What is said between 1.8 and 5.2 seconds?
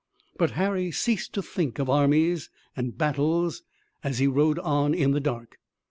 armies and battles as he rode on in the